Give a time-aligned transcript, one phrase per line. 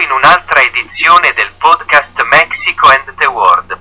[0.00, 3.78] in un'altra edizione del podcast Mexico and the World.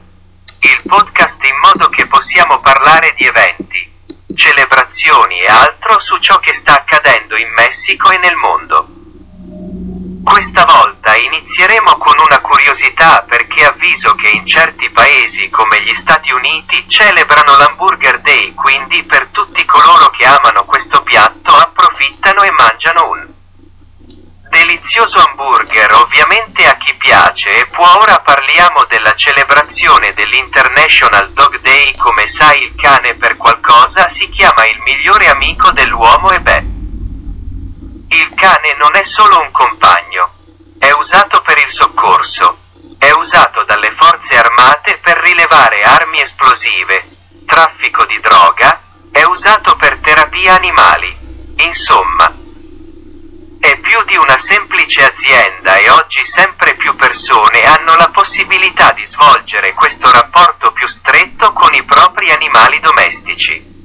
[0.60, 3.90] Il podcast in modo che possiamo parlare di eventi,
[4.36, 8.88] celebrazioni e altro su ciò che sta accadendo in Messico e nel mondo.
[10.26, 16.34] Questa volta inizieremo con una curiosità perché avviso che in certi paesi come gli Stati
[16.34, 23.10] Uniti celebrano l'Hamburger Day, quindi per tutti coloro che amano questo piatto approfittano e mangiano
[23.10, 23.38] un
[24.50, 31.96] delizioso hamburger ovviamente a chi piace e può ora parliamo della celebrazione dell'International Dog Day
[31.96, 36.66] come sai il cane per qualcosa si chiama il migliore amico dell'uomo e beh.
[38.10, 40.34] Il cane non è solo un compagno,
[40.78, 42.58] è usato per il soccorso,
[42.98, 47.08] è usato dalle forze armate per rilevare armi esplosive,
[47.46, 51.16] traffico di droga, è usato per terapia animali,
[51.58, 52.34] insomma,
[53.60, 58.10] è più di una semplice azienda e oggi sempre più persone hanno la
[58.50, 63.78] possibilità di svolgere questo rapporto più stretto con i propri animali domestici.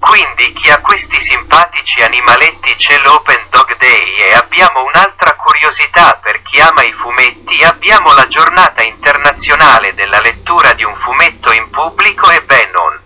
[0.00, 6.40] Quindi chi ha questi simpatici animaletti c'è l'Open Dog Day e abbiamo un'altra curiosità per
[6.42, 12.30] chi ama i fumetti, abbiamo la giornata internazionale della lettura di un fumetto in pubblico
[12.30, 13.00] e beh non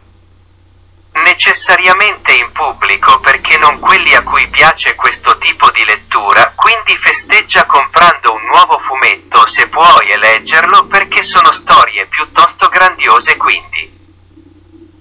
[1.24, 7.64] necessariamente in pubblico perché non quelli a cui piace questo tipo di lettura, quindi festeggia
[7.64, 13.90] comprando un nuovo fumetto se puoi e leggerlo perché sono storie piuttosto grandiose quindi.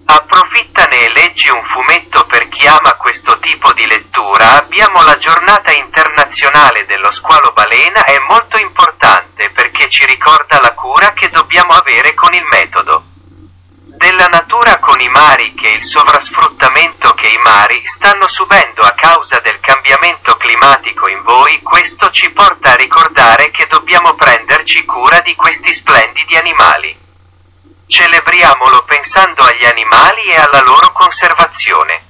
[0.06, 4.56] Approfittane e leggi un fumetto per chi ama questo tipo di lettura.
[4.56, 11.12] Abbiamo la giornata internazionale dello squalo balena, è molto importante perché ci ricorda la cura
[11.12, 13.04] che dobbiamo avere con il metodo
[13.98, 19.40] della natura con i mari che il sovrasfruttamento che i mari stanno subendo a causa
[19.40, 24.16] del cambiamento climatico in voi, questo ci porta a ricordare che dobbiamo
[24.66, 26.98] prenderci cura di questi splendidi animali.
[27.88, 32.02] Celebriamolo pensando agli animali e alla loro conservazione.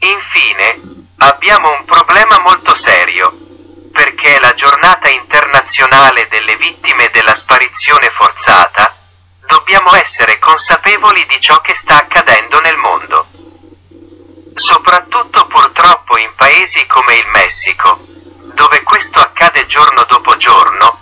[0.00, 0.80] Infine,
[1.16, 3.32] abbiamo un problema molto serio,
[3.90, 8.94] perché la giornata internazionale delle vittime della sparizione forzata,
[9.46, 13.26] dobbiamo essere consapevoli di ciò che sta accadendo nel mondo.
[14.54, 17.98] Soprattutto purtroppo in paesi come il Messico,
[18.54, 20.98] dove questo accade giorno dopo giorno,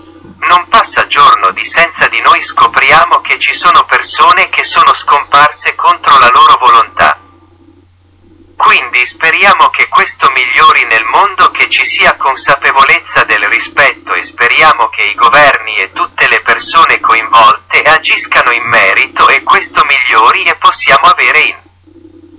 [0.50, 5.74] non passa giorno di senza di noi scopriamo che ci sono persone che sono scomparse
[5.74, 7.18] contro la loro volontà.
[8.56, 14.88] Quindi speriamo che questo migliori nel mondo, che ci sia consapevolezza del rispetto e speriamo
[14.88, 20.54] che i governi e tutte le persone coinvolte agiscano in merito e questo migliori e
[20.54, 21.56] possiamo avere in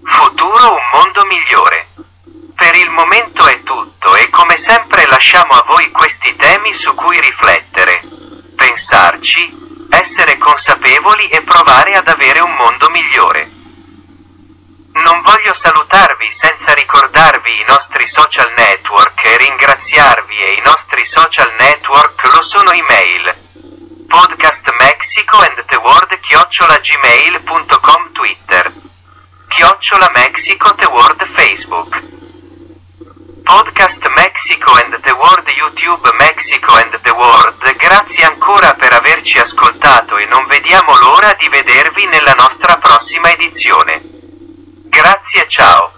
[0.05, 1.87] futuro un mondo migliore.
[2.55, 7.19] Per il momento è tutto e come sempre lasciamo a voi questi temi su cui
[7.19, 8.01] riflettere,
[8.55, 13.60] pensarci, essere consapevoli e provare ad avere un mondo migliore.
[15.03, 21.51] Non voglio salutarvi senza ricordarvi i nostri social network e ringraziarvi e i nostri social
[21.57, 23.35] network lo sono email.
[24.07, 28.73] Podcast mexico and the world chiocciola gmail.com twitter.
[29.47, 31.99] Chiocciola mexico the world facebook.
[33.43, 40.17] Podcast mexico and the world youtube mexico and the world grazie ancora per averci ascoltato
[40.17, 44.20] e non vediamo l'ora di vedervi nella nostra prossima edizione
[45.01, 45.90] Grazie ciao.